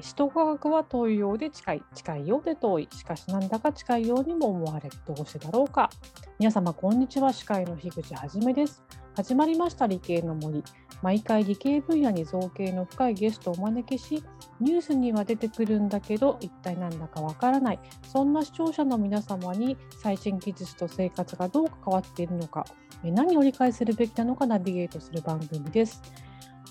[0.00, 4.90] ー、使徒科学は遠いようで近い、近いようで遠い、しかしなんだか近いようにも思われ。
[5.06, 5.90] どうしてだろうか。
[6.38, 7.32] 皆様、こんにちは。
[7.32, 8.82] 司会の樋口はじめです。
[9.14, 10.64] 始まりました理系の森。
[11.02, 14.22] 毎回理系分野に造形の深いゲストをお招きし、
[14.60, 17.78] ニュースには出てくるんだけど、一体なんだかわからない。
[18.02, 22.64] そんな視聴者の皆様に最新技術と生活がどう関わっているのか、
[23.02, 26.02] 何を理解するべきなのかナビゲートする番組です。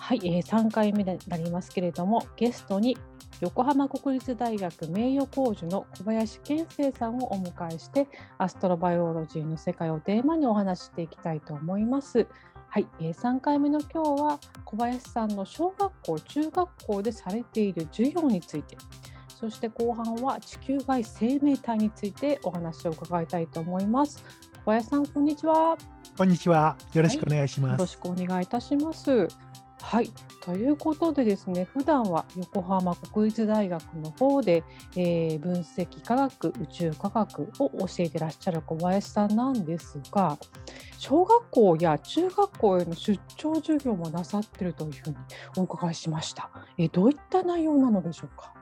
[0.09, 2.97] はい、えー、3回目になりますけれども、ゲストに
[3.41, 8.07] 横浜国立大学名誉教授の小林健生さんをお迎えして、
[8.39, 12.25] アストロバイオロジーの世界をテーマにお話していきたいと思います。
[12.69, 18.77] はい、えー、3回目の今日は小林さんの小学校、中学校でされている授業について、
[19.27, 24.23] そして後半は地球外生命体についてお話を伺いたいと思います。
[24.65, 25.77] 小林さん、こんにちは。
[26.17, 26.75] こんにちは。
[26.95, 27.69] よろしくお願いします。
[27.69, 29.27] はい、よろしくお願いいたします。
[29.81, 30.11] はい、
[30.41, 34.63] ということでですね普段は横浜国立大学の方で、
[34.95, 40.37] えー、分析科学宇宙科学を教えてらっしゃる小林さんなんですが
[40.99, 45.15] 小学校や中学校への出張授業もなさってるというふうに
[45.57, 46.51] お伺いしました。
[46.77, 48.53] えー、どういった内容なのでしょうか？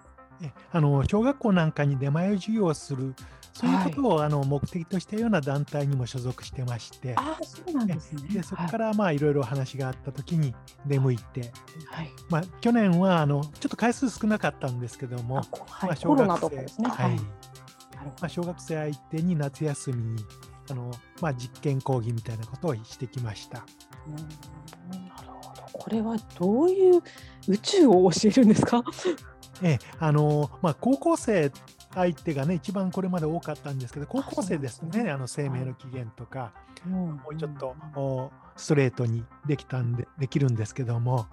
[0.72, 3.16] あの小学校なんかに出前授業をする
[3.58, 8.27] そういうことを、はい、あの目的としたような団体にも所属してまして、あそうなんですね。
[8.30, 10.53] でそこからまあいろいろ話があったときに
[10.86, 11.52] 出向いて、
[11.88, 15.45] はい、まあ去年はあのちょっと回数少なかったんですけども、はい、
[15.88, 16.89] まあ小学生ね。
[16.89, 17.16] はい。
[17.16, 20.25] まあ小学生相手に夏休みに
[20.69, 23.66] あのまあ実験講義みたいなことをしてきました。
[24.08, 25.61] うんなるほど。
[25.73, 27.02] これはどういう
[27.47, 28.83] 宇宙を教えるんですか？
[29.63, 31.52] ええ、あのまあ高校生
[31.93, 36.53] 相手がね、一番これまで多かったんですけど、高校生ですね、あの生命の起源とか、
[36.85, 41.27] もうちょっとストレートにできたんで、できるんですけども、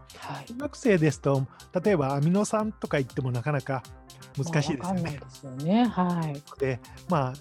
[0.47, 1.47] 中学生ですと、
[1.85, 3.83] 例えばアミノ酸とか言ってもなかなか
[4.37, 5.03] 難しいですよね。
[5.03, 5.85] ですよね。
[5.87, 6.61] はい。
[6.61, 7.33] で、まあ、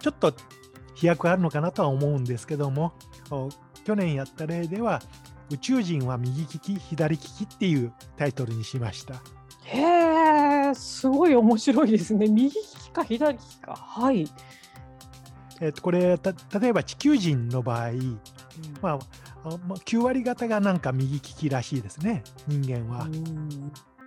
[0.00, 0.32] ちょっと
[0.94, 2.92] 飛躍あるのかなとは思うんですけども、
[3.84, 5.00] 去年やった例では、
[5.50, 9.14] 宇宙人は右利き、左利きっていうタイトルにしました。
[9.64, 12.26] へえ、すごい面白いですね。
[12.26, 13.74] 右利きか左利きか。
[13.74, 14.26] はい。
[15.60, 18.20] えっと、これ例えば地球人の場合、うん、
[18.80, 18.98] まあ、
[19.44, 23.06] 9割方がなんか右利きらしいですね、人間は。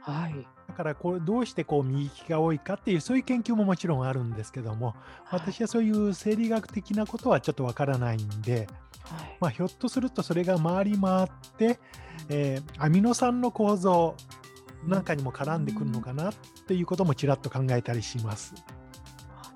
[0.02, 4.96] はい、だからこれどうしてこう右利きが多いかっていうそういう研究ももちろんあるんですけども、
[5.32, 8.68] 私はそういう生理学的なことはちょっとわからないんで、
[9.04, 11.28] はい、まあ、ひょっとするとそれが回り回っ
[11.58, 11.80] て、
[12.30, 14.16] えー、アミノ酸の構造
[14.88, 16.34] なんかにも絡んでくるのかなっ
[16.68, 18.54] ていうこともちらっと考えたりします。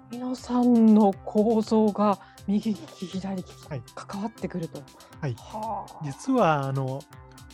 [0.09, 3.53] 皆さんの構造が右利き左利き
[3.93, 4.81] 関わってくると。
[5.19, 7.01] はい、はい、実はあの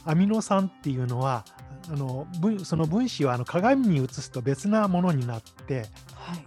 [0.06, 1.46] アミノ酸っていうのは
[1.90, 2.28] あの
[2.64, 6.46] その分子をあの鏡に映すと別なものになって、はい。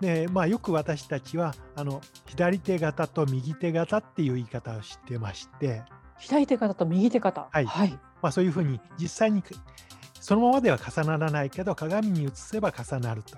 [0.00, 5.82] でまあ、よく私たちはあの左手型と右手型っていう言い方をしてまして。
[6.18, 7.66] 左手型と右手型、はい。
[7.66, 7.90] はい。
[8.20, 9.42] まあ、そういうふうに実際に
[10.22, 13.36] そのままでは重ならないけど鏡に映せば重なると。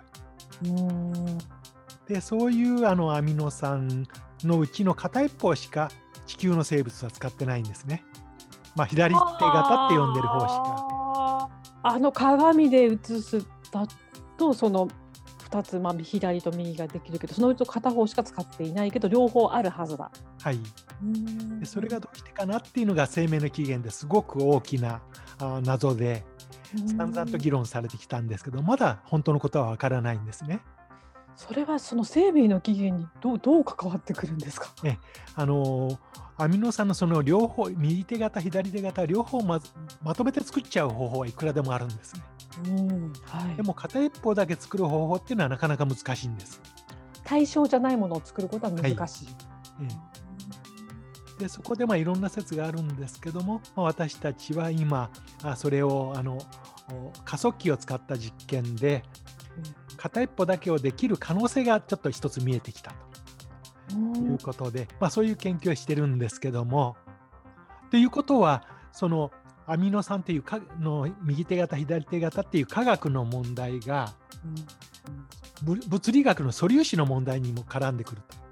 [2.06, 4.06] でそういうあのアミノ酸
[4.45, 5.91] のうちの片一方しか
[6.27, 8.05] 地球の生物は使ってないんですね。
[8.77, 11.49] まあ、左手型って呼んでる方しか。
[11.84, 13.87] あの鏡で映すだ
[14.37, 14.89] とその
[15.51, 20.11] 2つ、まあ、左と右ができるけどそのうち片方しか使っていないけど両方あるはずだ。
[20.43, 20.59] はい
[21.61, 25.01] でそれがどうしてかなっていうのが生命の起源ですごく大きなあ
[25.62, 26.25] 謎で
[26.97, 30.61] 散々と議論されてきたんですけど、まだ本当のことはわからないんですね。
[31.37, 34.72] それはその生命の起源にどうどう関わってくるんですか？
[34.84, 35.00] ね、
[35.34, 35.99] あの
[36.37, 39.61] アミノ酸のその両方右手型左手型両方ま
[40.00, 42.22] まとめて作っちゃう方法はいくらでもあるんですね。
[42.69, 46.61] うんはい、でも片一方だけ作る方法っていうのはなかなか難しいんです。
[47.25, 48.95] 対象じゃないものを作ることは難しい。
[48.95, 49.06] はい、
[51.39, 55.11] でそこでまあいろんな説があるんですけども、まあ、私たちは今
[55.56, 56.39] それをあの
[57.25, 59.03] 加速器を使った実験で
[59.97, 62.92] 片一歩だけをできる可能性がちょっと一つ見えてきた
[63.89, 66.97] ということで、まあ、そういう研究をしてるんですけども。
[67.91, 69.30] ということはその
[69.66, 74.13] アミノ酸というかの右手型左手型っていう科学の問題が、
[75.63, 78.43] 物理学の素粒子の問題にも絡んでくると。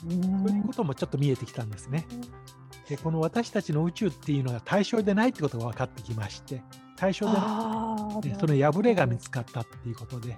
[0.00, 2.06] そういうこともちょっと見えてきたんですね。
[2.88, 6.60] でこの私たちの宇宙っていうのが対象でないってことが分かってきまして
[6.96, 7.40] 対象でな
[8.24, 10.36] いその破れが見つかったっていうことで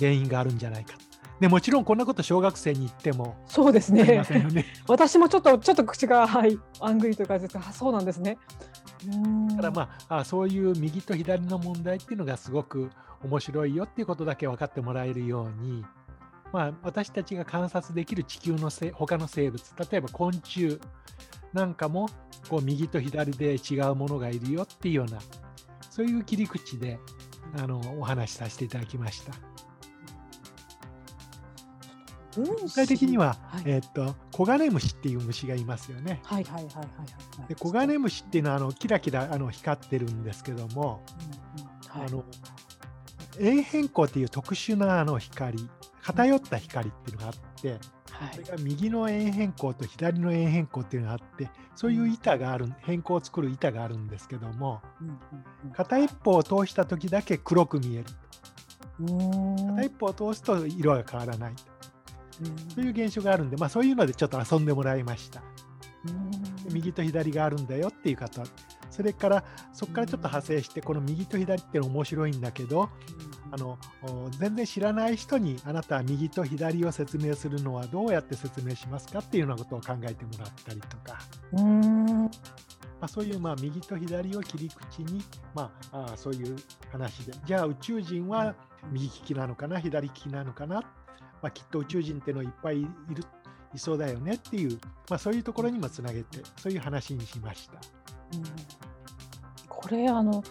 [0.00, 0.94] 原因があるんじゃないか
[1.38, 4.64] でもちろんこんなこと小学生に言ってもそうですねね。
[4.88, 8.38] 私もちょっとちょっと口がはいアングリーというかですあそうなんですね。
[9.50, 12.90] だからまああそういう右と左の問題っていうのがすごく
[13.24, 15.84] 面白いよっていうことだけ分かってもらえるように、
[16.52, 20.78] まあ、私たちが観察できる地球のせ他の生物例えば昆虫
[21.52, 22.08] なんかも
[22.48, 25.18] こう右と左で違うものがいるよっていうような
[25.90, 26.98] そういう切り口で
[27.58, 29.32] あのお話しさせていただきました。
[32.34, 36.22] 具具体的には、はいえーっとコガネムシっていう虫がいますよね。
[36.24, 36.86] はいはいはいはいは
[37.44, 37.48] い。
[37.48, 41.04] でコガネムシっていうのはあのキラキラあの光ってるんですけども、
[41.94, 42.24] うんうんはいあの
[43.38, 45.68] 円変光っていう特殊なあの光
[46.02, 47.78] 偏った光っていうのがあって
[48.10, 48.34] はい。
[48.34, 54.82] それが右の円変光と左の円変光っていうのがあってそういう板がある変光を作る板があるんですけども
[55.74, 58.04] 片一方を通した時だけ黒く見える。
[58.98, 61.52] 片一方を通すと色が変わらない。
[61.52, 61.56] うん。
[62.74, 65.42] そういう現象があるんで、まあ、そういうのでちょっと遊んでもらいました。
[66.06, 66.72] うん。
[66.72, 68.42] 右と左があるんだよっていう方
[68.92, 72.90] それからそこからちょっと派生してこの右と左っての面白いんだけど
[73.50, 81.18] あのお全然知らない人にあなたは右と左を説明するのはどうやって説明しますかっていうようなことを考えてもらったりとか、
[83.00, 85.22] まあ、そういうまあ右と左を切り口に、
[85.54, 86.56] まあ、あーそういう
[86.90, 87.32] 話で。
[87.46, 88.54] じゃあ宇宙人は
[88.90, 93.24] 右利きなのかな左利きなのかな、まあ、きっと宇宙人っていうのいっぱいいる
[93.74, 94.78] いそうだよねっていう、
[95.08, 98.01] まあ、そういうところにもつなげてそういう話にしました。
[98.34, 98.42] うん。
[99.68, 100.44] これあの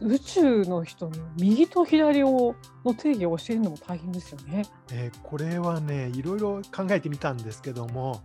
[0.00, 2.54] 宇宙の人に右と左を
[2.84, 4.64] の定義を教えるのも大変ですよね。
[4.92, 8.22] えーこれはねいろいろ考えてみたんですけども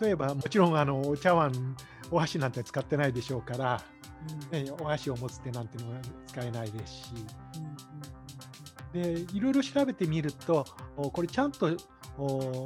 [0.00, 1.76] 例えばもちろんあのお茶碗
[2.10, 3.82] お箸なんて使ってないでしょうから、
[4.50, 7.12] ね、お箸を持つってなんてのは使えないですし。
[8.92, 10.64] でいろいろ調べてみると
[10.96, 11.76] おこれちゃんと
[12.18, 12.64] お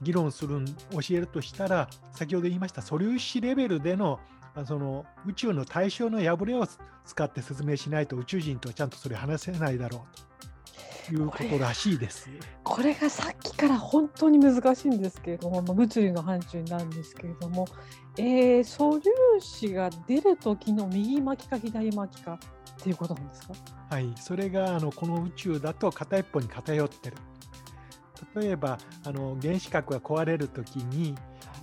[0.00, 0.72] 議論するん教
[1.10, 6.66] えるとしたら先ほど言いました素粒子レベルでのあその宇宙の対象の破れを
[7.04, 12.28] 使って説明しないと宇宙人とはちゃんとそれ話せないだろうということらしいです。
[12.64, 17.66] これがさっきから本当に難しいんですけれども、まあ、物理の範疇になるんですけれども、
[18.16, 22.38] えー、素粒子が出る時の右巻きか左巻きか
[22.78, 23.54] っていうことなんですか？
[23.90, 27.16] はい、それがあのこの宇宙だと片一方に偏ってる。
[28.34, 31.14] 例えばあの原子核が壊れるときに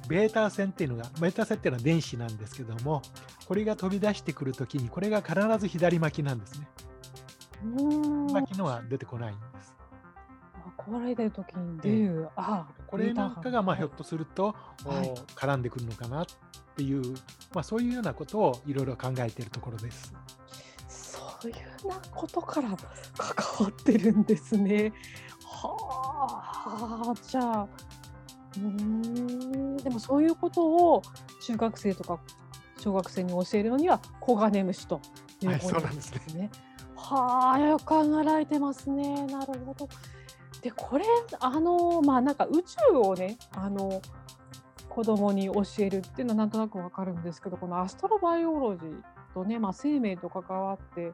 [0.08, 3.02] ベータ線っていうのがベータ線っていうのは電子なんですけども
[3.48, 6.68] これが飛び出してくるときにこれが必ず左巻きなんですね。
[8.34, 9.74] 巻きのは出てこないんです。
[10.54, 14.56] あ壊れてる時に出る、あこれなんかがまあひょっととすると、
[14.86, 16.26] はいお絡んでくるのかなっ
[16.76, 17.14] ていう、
[17.54, 20.14] まあ、そういうようなことをいろいろ考えているところです。
[20.88, 22.70] そういうなことから
[23.18, 24.94] 関わってるんですね。
[25.46, 27.68] はあ、じゃあ、
[28.58, 31.02] うーん、でもそういうことを
[31.42, 32.20] 中学生とか
[32.80, 35.00] 小学生に教えるのにはコガネムシと
[35.42, 36.50] いうはいことなんんですね。
[36.96, 39.26] はあ、よく考えられてますね。
[39.28, 39.90] なるほど。
[40.62, 41.06] で、これ、
[41.40, 44.02] あの、まあ、なんか宇宙をね、あの、
[44.88, 49.02] 子供に教えるっていうのはなんとなくわかるんですけど、このアストロバイオロジー
[49.34, 51.12] とね、まあ、生命と関わって、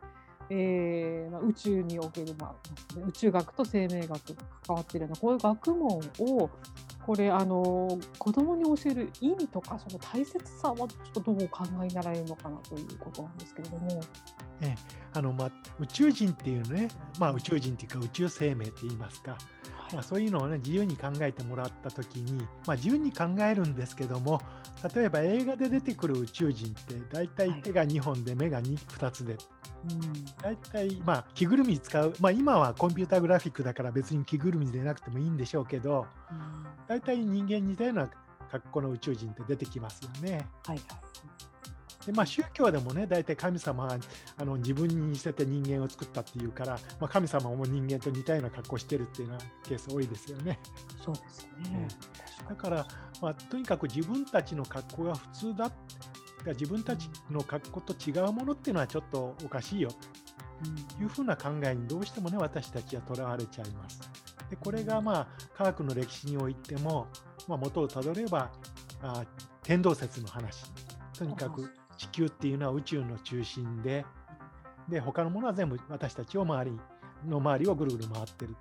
[0.52, 6.50] えーまあ、宇宙における、まあ、宇宙学と生命学が関わっているようなこういう学問を
[7.06, 14.02] これあの子供に教える意味とかその大切さはちょっとどうお考えになられるのかなということなんですけれども。
[15.14, 19.38] あのまあ、宇宙人っていうね、まあ、宇宙人っていうか宇宙生命って言いますか、
[19.94, 24.42] まあ、そういうのをね自由に考えてもらった時に、まあ、自由に考えるんですけども
[24.96, 29.34] 例えば映画で出てくる宇宙人って大体手が2本で目が 2, 2つで。
[29.34, 30.26] うん。
[30.42, 36.66] 大体まあ着ぐるみ使う、まあ、今はコンピューターグラフィックだから別に着ぐるみでなくてもいいんでしょうけどうん。
[36.88, 38.10] 大体人間に似たような
[38.52, 40.48] 格好の宇宙人って出てきますよね。
[40.66, 41.09] はいはい
[42.06, 43.98] でまあ、宗教でもね、大体神様は
[44.38, 50.60] あの自分に似せて人間を作ったっていうから、まあ、神様も人間と似たような格好してるっていうようなケース多いですよね。
[51.04, 51.88] そうですね。
[52.48, 52.88] だから、
[53.22, 55.72] まあ、とにかく自分たちの格好が普通だ、
[56.46, 59.90] 自分たちの格好と違うものっていうのはちょっとおかしいよ
[60.98, 64.00] というふうな考えにどうしてもね、私たちはとらわれちゃいます。
[64.50, 67.08] でこれがまあ科学の歴史においても、
[67.48, 68.52] まあ、元をたどれば
[69.02, 69.24] あ
[69.64, 70.64] 天動説の話
[71.18, 74.06] とにかく地球っていうのは宇宙の中心で
[74.88, 76.80] で他のものは全部私たちを周り
[77.28, 78.56] の周りをぐるぐる回ってる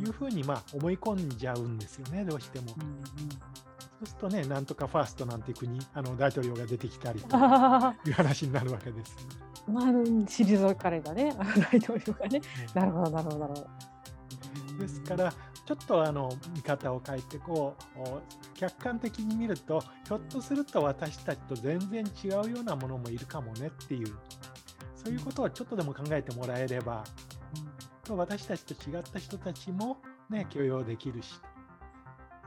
[0.00, 2.68] というふうにまあ思い込んじゃうんですよねどうしても。
[2.68, 2.74] そ
[4.04, 9.14] うするとねなんとかファーストなんて国あの大統領が出てきたりとあ いう話になるわけです。
[9.68, 11.34] あ、まあ、退かれたね、
[11.70, 12.40] 大統領がね。
[12.74, 13.66] なるほど、なるほど、なるほど。
[14.78, 15.32] ですから
[15.70, 24.12] ちょっとあの見方を変えてこう客観的に見るとひょっとすると私たちと全然違うようなものもいるかもねっていう
[24.96, 27.04] そういうことをちょっとでも考えてもらえれば、
[28.08, 29.98] 私たちと違った人たちも、
[30.28, 31.40] ね、許容できるし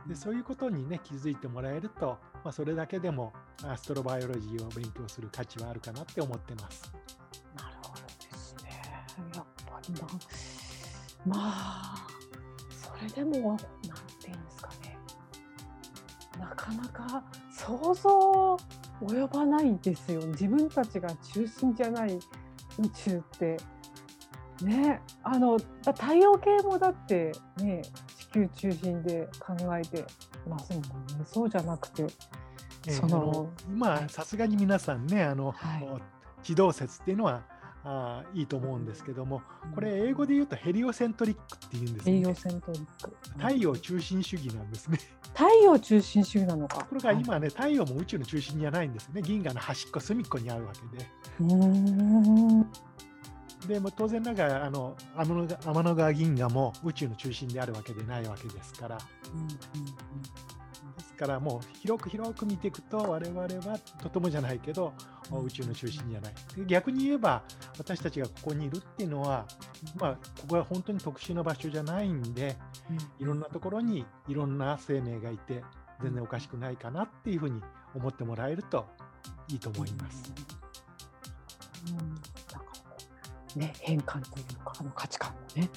[0.05, 3.31] でそういうことにね気づいてもらえると、まあ、それだけでも
[3.63, 6.91] アストロバイオロジーを勉強する価値はあるかなって思ってます。
[7.55, 8.81] なるほどですね。
[9.33, 9.93] やっぱり
[11.25, 12.12] まあ
[13.03, 14.97] れでもなんていうんですかね。
[16.39, 18.57] なかなか想像
[19.01, 20.21] 及ばないですよ。
[20.27, 23.57] 自分たちが中心じゃない宇宙って。
[24.61, 25.01] ね。
[25.23, 27.81] あの太陽系もだってね
[28.33, 30.05] 球中心で考えて
[30.47, 30.87] ますもんね。
[31.25, 32.07] そうじゃなくて、
[32.87, 35.87] えー、その今さすがに皆さんねあの、はい、
[36.41, 37.43] 地動説っていうのは
[37.85, 39.41] あいいと思うんですけども、
[39.75, 42.11] これ英語で言うとヘリオセントリックっていうんですね。
[42.13, 43.15] ヘリオセントリック。
[43.37, 44.99] 太陽中心主義なんですね。
[45.33, 46.85] 太陽中心主義なのか。
[46.89, 49.21] これが今ね、太陽も宇宙の中心じゃないんですね。
[49.21, 51.07] 銀河の端っこ隅っこにあるわけで。
[51.39, 52.69] うん
[53.67, 58.97] でも当然ながらあの天の川銀河も宇宙の中心であるわけでないわけですから、
[59.33, 59.95] うんうんうん、
[60.97, 63.47] ですからもう広く広く見ていくと我々は
[64.01, 64.93] とてもじゃないけど
[65.31, 66.33] 宇宙の中心じゃない。
[66.67, 67.43] 逆に言えば
[67.77, 69.45] 私たちがここにいるっていうのは、
[69.95, 72.55] まあ、ここは本当に特殊な場所じゃないんで、
[73.19, 75.63] いろんなところにいろんな生命がいて
[76.01, 77.61] 全然おかしくないかなっていうふうに
[77.95, 78.85] 思ってもらえると
[79.47, 80.33] いいと思います。
[81.87, 82.32] うん
[83.55, 85.69] ね、変換というかあの価値観のね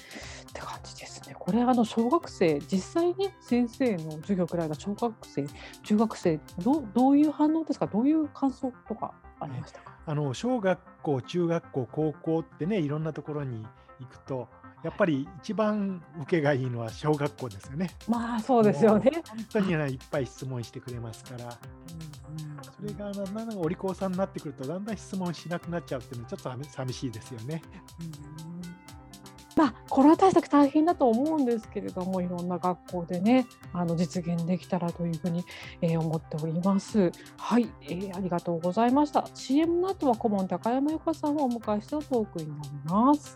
[0.49, 1.35] って感じですね。
[1.37, 5.45] これあの小学生実際に先生の授業くらいが小学生
[5.83, 7.87] 中学生どどういう反応ですか？
[7.87, 13.65] どういう感想とかありましたか、あの小学校中学校高校ってねいろんなところに
[13.99, 14.47] 行くと
[14.83, 17.89] やっぱり一番受けがいいのは小学校ですよね。
[18.07, 19.11] まあそうですよね。
[19.27, 21.57] 本当に、ね、いっぱい質問してくれますから。
[22.79, 27.61] それがだんだんお利口さんになってくるとだんだん質問しなくなっちゃうっていうのはちょっと寂しいですよね。
[29.55, 35.43] まあ、コロナ対策大変だと思うんですけれどもいろんな学校でねあの実現できたらというふうに、
[35.81, 37.11] えー、思っております。
[37.37, 39.27] はい、えー、ありがとうございました。
[39.33, 43.35] CM の後は顧問高山由香さんをお迎えしてのトークになります。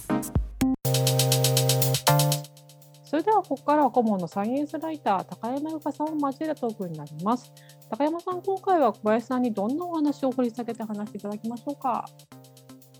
[3.21, 7.51] れではここからは顧問のサイエンスライター高山由香さんを交えたトークになります。
[7.89, 12.05] 高山さん、今回は小林さんにどんなお話を掘り下げて話していただきましょうか？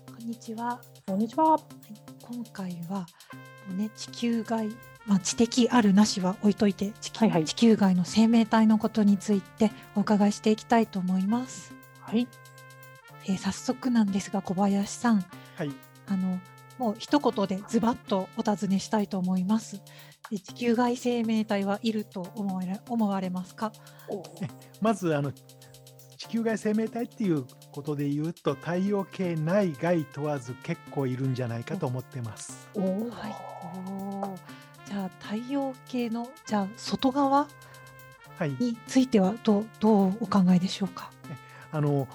[0.06, 0.80] こんにちは。
[1.06, 1.52] こんにちは。
[1.52, 1.60] はい、
[2.22, 3.06] 今回は、
[3.76, 4.68] ね、地球外、
[5.06, 11.74] まあ、知的あるなしは置いといて地球はいはい、地球外の生命体のことについてお伺いしていきたいと思います。
[12.00, 12.28] はい。
[13.26, 15.24] えー、早速なんですが小林さん、
[15.56, 15.70] はい、
[16.06, 16.38] あの
[16.78, 19.80] もう一言でズバッとお尋ねしたいと思います。
[20.30, 23.72] 地球外生命体はいると思われ思われますか？
[24.80, 25.32] まずあの
[26.16, 32.68] 地球外生命体っていうことで言うと太陽系内外問わず結構いるんじゃないかと思ってます。
[32.74, 32.90] おはい、
[34.88, 37.46] じゃあ太陽系のじゃあ外側？
[38.58, 41.12] についてはどうどうお考えでしょうか？
[41.70, 42.08] あの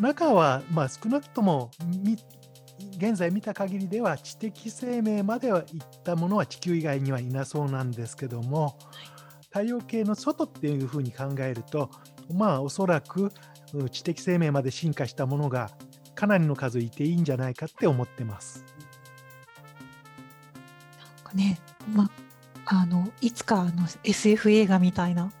[0.00, 1.70] 中は、まあ、少なくとも
[2.98, 8.76] 現在見た限りでは知的生命まではいったものは地球以外にはいなそうなんですけども、
[9.50, 11.90] 太陽系の外っていうふうに考えると
[12.34, 13.32] まあおそらく
[13.90, 15.70] 知的生命まで進化したものが
[16.16, 18.64] かなりの数いていいんじゃないかって思ってます。
[21.24, 21.60] なんかね、
[21.94, 22.10] ま
[22.66, 25.32] あのいつかあの SF 映画みたいな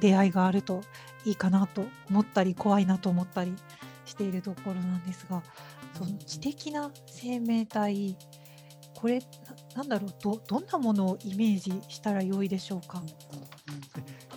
[0.00, 0.82] 出会いがあると
[1.24, 3.54] いいかなと思ったり怖いなと思ったり
[4.04, 5.42] しているところなんですが
[6.00, 8.16] その知的な生命体
[8.94, 9.20] これ
[9.76, 13.02] なんだろうどどんなものをイメージしたら良いでしょうか？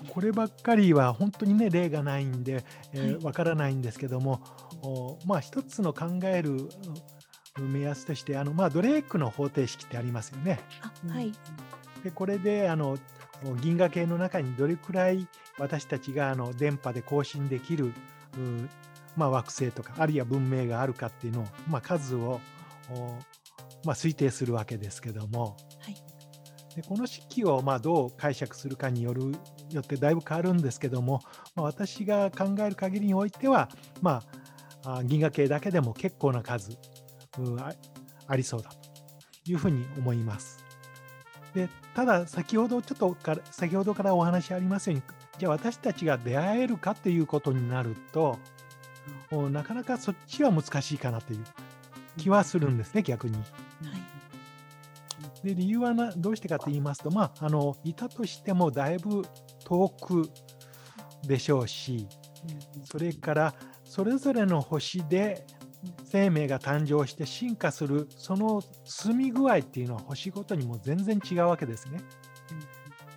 [0.10, 4.41] こればっかりは本当にね例がないんでわ、えー、はい、からないんですけども
[4.82, 6.70] おまあ一つの考える
[7.58, 10.60] 目安としてあの、まあ、ドレークの方程式ってありますよね。
[11.08, 11.32] はい、
[12.03, 12.98] でこれであの
[13.62, 15.27] 銀河系の中にどれくらい
[15.58, 17.93] 私たちがあの電波で更新できる
[19.15, 22.39] まあ、惑星とかあるいは文明があるかっていうのを、まあ、数を、
[23.84, 25.96] まあ、推定するわけですけども、はい、
[26.75, 29.34] でこの式をまあどう解釈するかによる
[29.70, 31.22] よってだいぶ変わるんですけども、
[31.55, 33.70] まあ、私が考える限りにおいては、
[34.01, 34.24] ま
[34.86, 36.77] あ、銀河系だけでも結構な数
[38.27, 40.63] ありそうだというふうに思います。
[41.53, 45.03] でただ先ほどちょっとから先ほどからお話ありますように
[45.38, 48.39] じゃあ私たちが出会えるかっていうことになると、
[49.50, 51.44] なかなかそっちは難しいかなという
[52.18, 53.38] 気はするんですね、逆に。
[53.38, 53.44] は
[55.44, 59.24] い、で理由はなどうしてかと言いますと、まあ、あのいたとしてもだいぶ
[59.66, 60.30] 遠く
[61.25, 62.08] でしょうし、
[62.84, 65.46] それからそれぞれの星で
[66.06, 72.00] 生命が誕生して進化するその進み具合っていうのは星ごとにも全然違うわけですね。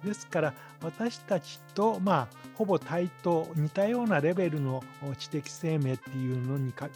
[0.07, 4.83] ですから私たちとまあほぼ対等似たようなレベルの
[5.19, 6.91] 知的生命っていうのにかっ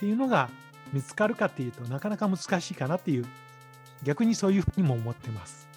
[0.00, 0.50] ていうのが
[0.92, 3.26] 見つかるかっていうとなかなか難しいかなっていう
[4.02, 5.68] 逆にそういうふうにも思ってます。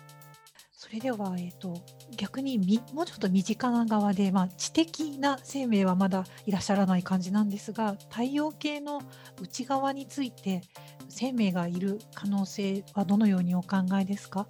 [0.72, 1.80] それでは、えーと、
[2.18, 9.02] 逆にみもうちょっと身近な側で、まあ、知的な生命はまだいらっしゃらない感じなんですが太陽系の
[9.40, 10.62] 内側について
[11.08, 14.48] 生命がいる可能性はどのようにお考えですか？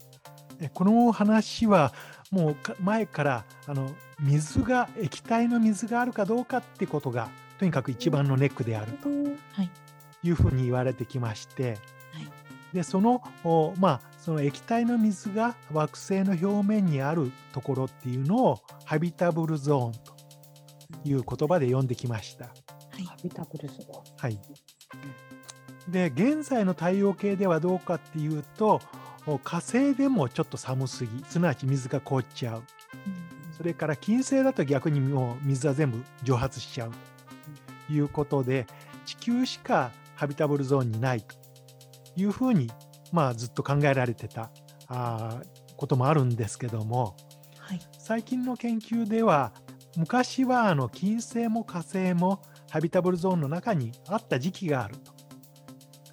[0.70, 1.94] この話は
[2.32, 9.10] もう前からあの水が液体の水があるかどうかってことがとにかく一番のネックであると
[10.24, 11.78] いうふうに言われてきまして、
[12.74, 13.22] でその
[13.80, 20.16] まあその液体の水が惑星の表面にあるところっていうのをハビタブルゾーンと
[21.04, 22.46] いう言葉で呼んできました。
[22.46, 22.52] は
[23.00, 24.04] い、ハビタブルゾーン。
[24.18, 24.40] はい。
[25.88, 28.80] で現在の太陽系ではどうかっていうと
[29.44, 32.64] 火星でもちょっと寒すぎすなわち水が凍っちゃう、
[33.56, 36.92] それから金星だと逆にもう水は全部蒸発しちゃう。
[37.88, 38.66] ということで
[39.06, 41.22] 地球しかハビタブルゾーンにない。
[41.22, 41.36] と
[42.16, 42.70] いうふうに
[43.12, 44.52] まあ、ずっと考えられてた。
[44.88, 45.42] あ
[45.78, 47.16] こともあるんですけども、
[47.58, 49.52] はい、最近の研究では
[49.98, 55.12] 昔はあの金星も火星もハビタブルゾーンの中にあった時期があると。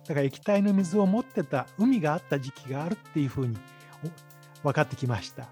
[0.06, 3.56] だから液体の水を持ってた海があった時期があるっていうふうに
[4.62, 5.42] 分かってきました。
[5.42, 5.48] は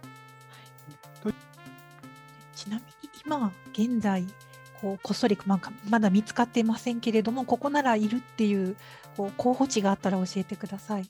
[1.30, 1.34] い、
[2.54, 4.24] ちなみに今現在
[4.80, 8.76] こうこっそり、まあ、まだ見つかっていませんけれどもここならいるっていう
[9.16, 11.04] こう候補地があったら教えてください。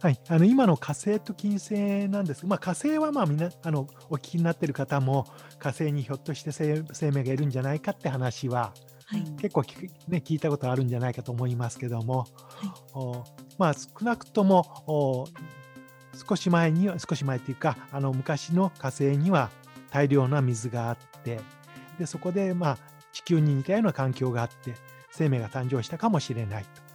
[0.00, 5.26] はい、あの今の火星と金星なんですまあ、火星はまあみんなあのお聞きになっている方も
[5.58, 8.74] 火星にひょっとして生命がいるんじゃないかって話は、
[9.06, 12.28] はい、結構聞,、ね、聞いたことあるんじゃないかと思いますけども、はい、
[12.94, 13.24] お
[13.58, 15.26] まあ、少なくともお
[16.28, 19.50] 少し前には少し前っていうかあの昔の火星には
[19.90, 21.40] 大量な水があって
[21.98, 22.78] でそこで、まあ、
[23.12, 24.74] 地球に似たような環境があって
[25.10, 26.86] 生命が誕生したかもしれないと。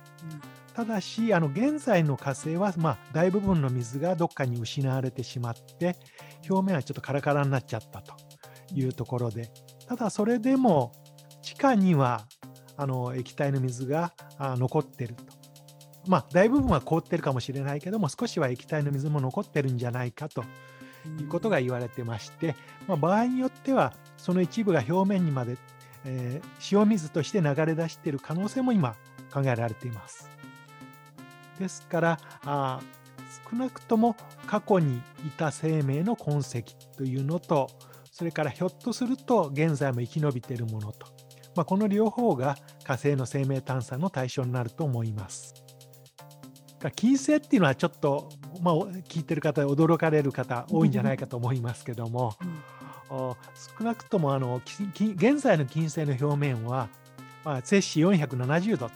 [0.75, 5.97] ただしあの現在の火星は、まあ、大部分の水がどっかに失われてしまって
[6.49, 8.13] 表面はちょっとカラカラになっちゃったと
[8.73, 9.51] いうところで
[9.87, 10.93] ただそれでも
[11.41, 12.25] 地下には
[12.77, 15.30] あの液体の水が残ってると。
[16.07, 20.43] まあ大部分は凍ってるかもしれないけども少しは液体の水も残ってるんじゃないかと
[21.19, 22.55] いうことが言われてまして、
[22.87, 25.57] まあ、場合によってはその一部が表面にまで、
[26.05, 28.95] えー、塩水として流れ出している可能性も今
[29.33, 30.29] 考えられています。
[31.59, 32.79] ですからあ
[33.49, 34.15] 少なくとも
[34.47, 37.69] 過去にいた生命の痕跡というのと
[38.11, 41.07] それからひょっとすると現在も生き延びているものと、
[41.55, 45.60] まあ、この両方が火星の生命探査の対象になると思います。
[46.89, 48.29] 金星っていうのはちょっと、
[48.61, 48.75] まあ、
[49.07, 52.35] 聞いてる方驚かれる方多いんじゃないかと思いますけども、
[53.09, 56.89] 少なくともあの現在の金星の表面は、
[57.45, 58.95] まあ、摂氏470度と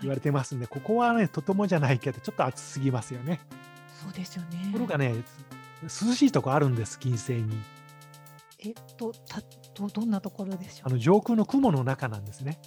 [0.00, 3.40] 言われてますんで、ここはね、とてもじゃないけど、ちょっと暑すぎますよね。
[4.02, 4.70] そうですよね。
[4.72, 5.14] ところがね、
[5.82, 7.56] 涼しいとこあるんです、金星に。
[8.60, 9.40] えっと、た
[9.74, 10.88] どどんなところでしょう？
[10.88, 12.58] あの上空の雲の中なんですね。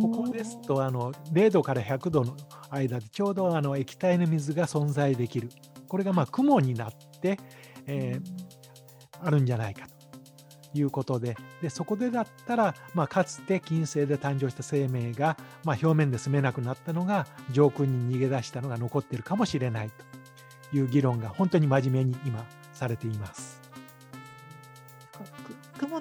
[0.00, 2.36] ここですとあの0度から100度の
[2.70, 5.48] 間でちょうどあの液体の水が存在できる
[5.88, 7.38] これがまあ雲になって、
[7.86, 9.96] えー、あるんじゃないかと
[10.78, 19.90] いうことででそこでだったら、まあ、かつて金星で誕生した生命が、まあ、表面で住めなくなったのが上空に逃げ出したのが残ってるかもしれない
[20.70, 23.55] という議論が本当に真面目に今されています。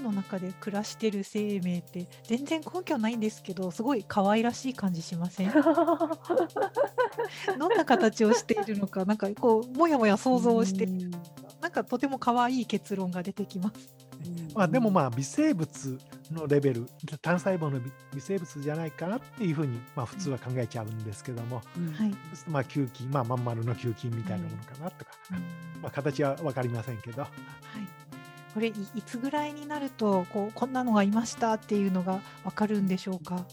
[0.05, 5.51] 雲の中で暮らしてる生命って全然根拠ないんですけどすごい可愛らしい感じしません？
[7.57, 10.85] どんな形をしているのかなんかこうもやもや想像して
[11.61, 13.95] なんかとても可愛い結論が出てきます。
[14.55, 15.99] まあ、でもまあ微生物
[16.31, 16.85] のレベル
[17.21, 17.79] 単細胞の
[18.13, 21.65] 微生物じゃないかなっていうふうに、まあ、普通は考えちゃうんですけども、はい。
[21.73, 21.77] そう
[22.35, 25.11] するとまあ球菌、まあ、まん丸の球菌みたいなものかなとか、
[25.81, 27.23] まあ、形は分かりませんけど。
[27.23, 27.31] はい。
[28.55, 33.45] これいいつぐらいになるとこうこんなのがいましたっていうのが分かるんでしょうか？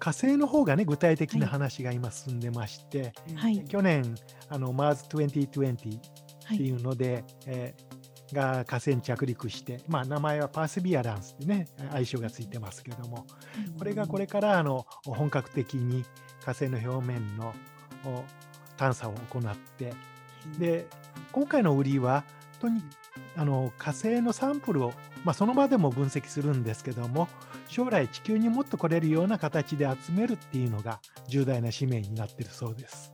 [0.00, 3.64] 火星の方がね具体的な話が今進んでまして、はい。
[3.64, 4.16] 去年
[4.48, 6.00] あの Mars 2020っ
[6.48, 13.24] ていうので、はい、えー、が火星に着陸して、まあ、名前はパーセビアランスってね愛称がついてますけども、
[13.78, 16.04] これがこれからあの本格的に
[16.44, 17.54] 火星の表面の
[18.76, 19.94] 探査を行って、
[20.58, 20.88] で
[21.30, 22.24] 今回の売りは
[22.60, 22.82] とに
[23.36, 24.92] あの火星のサンプルを、
[25.24, 27.28] まあ、その場でも分析するんですけども
[27.68, 33.12] 将来地球にもっと来れるような形で集めるっていうのが重大な使命になっているそうです。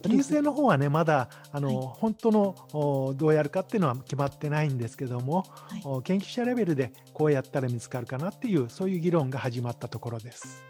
[0.00, 10.62] 金星の方はねまだあの、はい、本当のどうやるかっていうのは決まってないんですけども、はい、研究者レベルでこうやったら見つかるかなっていうそういう議論が始まったところです。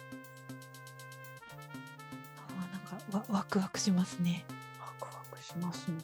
[2.48, 4.46] あなんかわワクワクしますね。
[5.52, 5.96] しますね。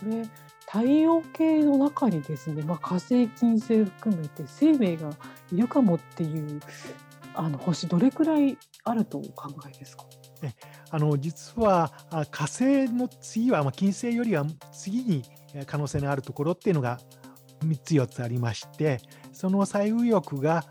[0.00, 0.28] これ
[0.66, 5.10] 太陽系の中にですね、まあ、火星金星含めて生命が
[5.52, 6.60] いるかもっていう
[7.34, 10.04] あの星どれくらいあるとお考えですか？
[10.90, 11.92] あの実は
[12.30, 15.22] 火星の次は、まあ、金星よりは次に
[15.66, 16.98] 可能性のあるところっていうのが
[17.64, 19.00] 3つ4つありまして
[19.32, 20.64] その最右翼が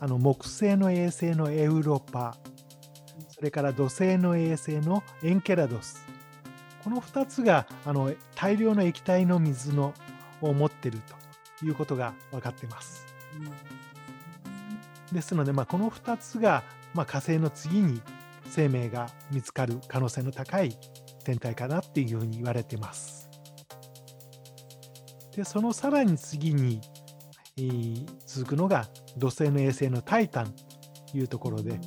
[0.00, 2.36] あの木星の衛星のエウロパ
[3.28, 6.04] それから土星の衛星のエンケラドス
[6.84, 9.94] この2つがあの大量の液体の水の
[10.40, 11.00] を持っている
[11.60, 13.06] ということが分かっています。
[15.12, 16.62] ですので、まあ、この2つが、
[16.94, 18.00] まあ、火星の次に
[18.46, 20.76] 生命が見つかる可能性の高い
[21.24, 23.28] 天体かなっていうふうに言われてます。
[25.34, 26.80] でそのさらに次に、
[27.56, 30.52] えー、続くのが土星の衛星のタイタン
[31.12, 31.78] というところで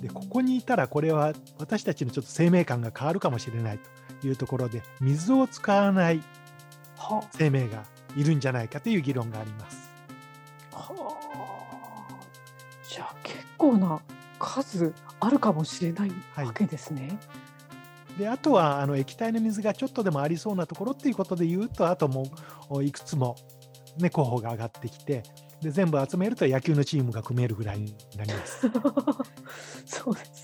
[0.00, 3.90] でここにいたらこれは私たちのちょっと生命感が変わるかもしれないと
[4.26, 6.22] いうところで水を使わない
[7.32, 7.84] 生命が
[8.16, 9.90] いるんじゃないかという議論があります。
[10.72, 11.18] は
[12.10, 12.24] あ、
[12.88, 14.00] じゃあ結構な
[14.38, 17.18] 数あるかもしれないわけですね。
[18.08, 22.26] はい、であとはあの液体の水がちょっとでもありそうなところっていうことで言うとあとも
[22.70, 23.36] ういくつも、
[23.98, 25.22] ね、候補が上がってきて
[25.62, 28.68] で全部集めると野球のチームが組めるぐらいになります。
[29.86, 30.41] そうです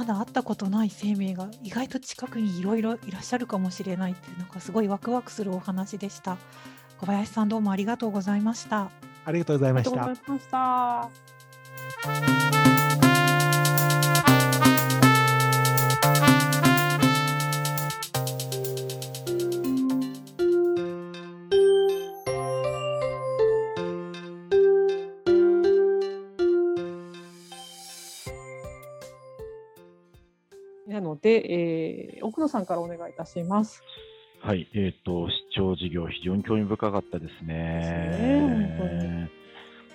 [0.00, 6.38] まだ会ったことない生命が意外と近くにいろいろいらっしゃるかもしれないっていうなんかすごいワクワクするお話でした。
[6.98, 8.90] 小林さんどうもありがとうございました。
[9.26, 9.90] ありがとうございまし
[10.50, 11.10] た。
[31.22, 33.82] で、えー、奥野さんからお願いいたします。
[34.42, 39.28] はい、えっ、ー、と、視聴事業、非常に興味深かったですね。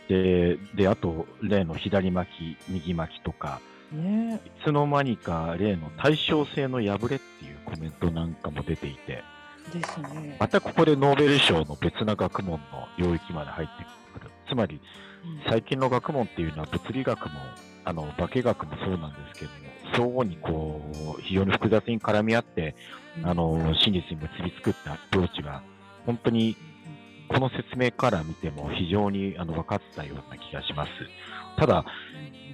[0.07, 3.59] でで、あと、例の左巻き、右巻きとか、
[3.91, 9.23] ね、いつの間にか例の対称性の破れっていうコメントなんかも出ていて、
[9.73, 13.83] ですね、またここでノーベル賞の別な学問の領域まで入って
[14.19, 14.31] くる。
[14.47, 14.79] つまり、
[15.49, 17.31] 最近の学問っていうのは物理学も、
[17.83, 20.81] あの、化学もそうなんですけども、相互にこ
[21.17, 22.75] う、非常に複雑に絡み合って、
[23.23, 25.63] あの、真実に結びつくってアプローチが、
[26.05, 26.55] 本当に
[27.27, 30.91] この説明から見ても非常にあの分かったような気がします。
[31.57, 31.85] ただ、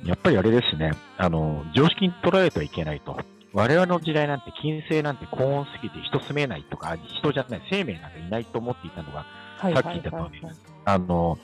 [0.05, 3.19] やっぱりあれですね、あの、常識に捉えてはいけないと。
[3.53, 9.25] 我々の時代なんて金星なんて高温すぎて人住めないとか、人じゃない、生命なんていないと思っていたのが、
[9.59, 10.41] さっき言った通り、
[10.85, 11.37] あの、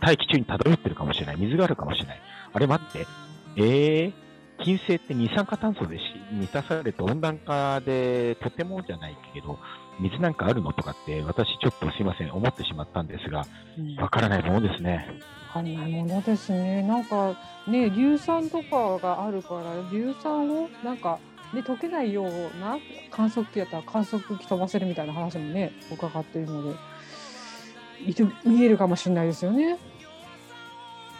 [0.00, 2.20] 大気中に漂ってるかもしれない、水があるかもしれない。
[2.52, 3.06] あれ待って、
[3.56, 4.12] えー、
[4.64, 5.98] 金星って二酸化炭素で
[6.32, 9.58] 満たされて温暖化でとてもじゃないけど、
[10.00, 13.44] 水なんかあるのとかって、私ちょっとすいません、思ってしまったんですが、
[13.98, 15.06] わからないものですね。
[15.48, 16.82] わかんないものですね。
[16.82, 17.34] なんか
[17.66, 21.18] ね、硫酸とかがあるから、硫酸をなんか
[21.52, 22.78] ね、溶けないような
[23.10, 26.78] 観測器やったら観測器飛ばせるみたいな話もね、伺っているので、
[28.44, 29.78] 見えるかもしれないですよね。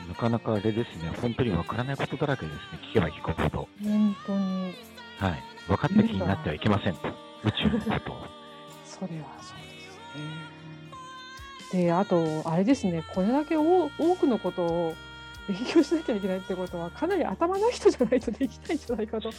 [0.08, 2.60] なかなかあれですね、本当にわからないことだらけですね、
[2.90, 3.68] 聞けば聞くほど。
[3.82, 4.74] 本当に。
[5.18, 5.42] はい。
[5.68, 7.08] 分かった気になってはいけませんと、
[7.44, 8.26] 宇宙のことを。
[8.84, 9.98] それはそうです
[11.78, 11.84] ね。
[11.84, 14.94] で、あと、あれですね、これだけ多くのことを
[15.48, 19.30] 勉強しなきゃいけないってことはかなり頭のいい人じゃないとできないんじゃないかと。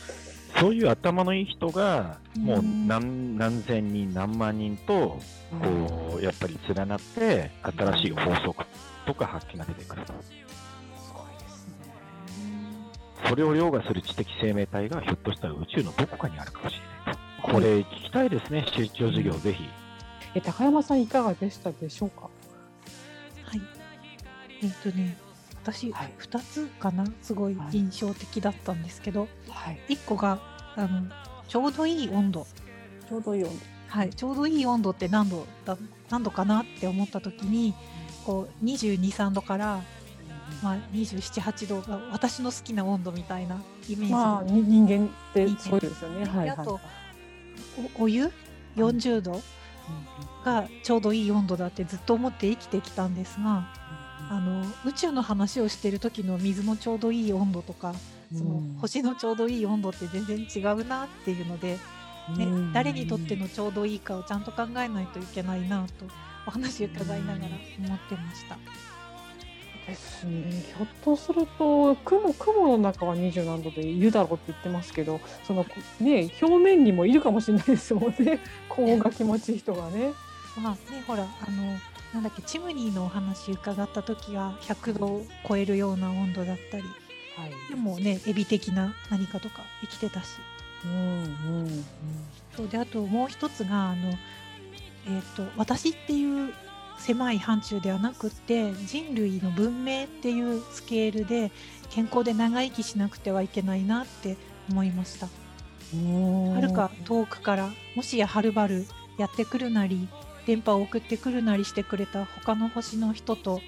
[0.59, 5.19] そういう頭のいい人が、もううん何何千人、何万人と、
[5.61, 8.65] こう、やっぱり連なって、新しい法則
[9.05, 10.13] とか発見が出てくると。
[10.13, 11.93] すごいですね。
[13.29, 16.79] それを凌駕する知的生命体がひょっとしたら宇宙のどこかにあるかもしれ
[17.13, 17.51] ないと。
[17.53, 19.63] これ聞きたいですね、出張授業、ぜひ。
[20.35, 22.23] え高山さんいかがでしたでしょうか？
[22.23, 22.29] は
[23.55, 23.61] い。
[24.63, 25.17] えっ、とね、
[25.63, 26.13] 私、はい。
[26.19, 27.77] 2つかな、すごいはい。
[27.77, 29.79] 印象的だったんですけど、はい。
[29.87, 30.39] 1個が
[30.75, 31.09] あの
[31.47, 32.45] ちょうどいい温度、
[33.09, 33.55] ちょうどいい温度。
[33.87, 35.77] はい、ちょうどいい温度って何度だ
[36.09, 37.73] 何度かなって思った時に、
[38.25, 39.81] こう22、3度から、
[40.63, 46.25] まあ、27、8度が私の好きな温度みたいなイメージで、まあに人間ってそうですよね。
[46.25, 46.45] はいはい。
[46.45, 46.79] であと
[47.99, 48.31] おお湯
[48.75, 49.41] ？40度
[50.43, 53.67] がちょうどいい温度だってずっと思って生きてきたんですが、
[54.29, 57.93] あの宇宙の話をしてる時の水のちょうどいい温度とか、
[58.35, 61.77] その星のちょうどいい温度って全然違うなっていうので、
[62.37, 66.05] ね誰にとってのちょうどいいかをちゃんと考えないといけないなと
[66.47, 67.45] お話伺いながら
[67.79, 68.57] 思ってました。
[69.87, 70.63] ですね。
[70.75, 75.65] ひょっとすると雲雲の中は20何度でいるだろうって言ってますけど、その
[75.99, 78.39] ね表面にもいるかもしれないですもんね。
[78.69, 80.13] 高温が気持ちいい人がね。
[80.61, 81.77] まあねほらあの
[82.13, 86.83] なんだっけチムニーのお話伺った時は100度を超えるような温度だったり
[87.35, 87.51] はい。
[87.69, 90.37] でもねエビ的な何かとか生きてたし
[90.85, 90.97] うんう
[91.63, 91.85] ん
[92.55, 94.09] そうであともう一つがあの、
[95.07, 96.53] えー、と私っていう
[96.99, 101.51] 狭い範疇ではなくって人類の文明っていうスケールで
[101.89, 104.37] 健康で長生きしなくてはいけないなって
[104.69, 105.27] 思いました。
[105.93, 106.53] うん。
[106.53, 108.85] はるか遠くからもしやはるばる
[109.17, 110.07] やってくるなり
[110.45, 113.61] 電波を送ってくるなりしてくれた他の星の人と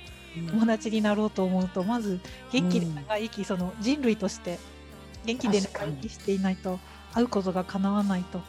[0.51, 2.19] 友達になろうと思うとまず
[2.51, 4.59] 元気で長生き、その人類として
[5.25, 6.79] 元気で長生きしていないと
[7.13, 8.41] 会うことが叶わないと、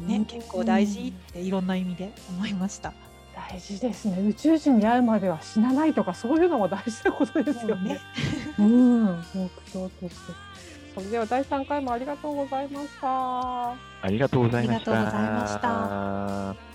[0.00, 2.92] ね、結構大事っていろんな意味で思いました。
[3.50, 4.20] 大事ですね。
[4.28, 8.00] 宇宙人に会うまでは死なないとかそういうのも大事なことですよね。
[8.58, 10.48] うん、目標として。
[10.94, 13.70] それでは第三回もありがとうございました。
[13.70, 13.76] あ
[14.08, 14.92] りがとうございました。
[14.92, 16.67] ありがとうございました心乱した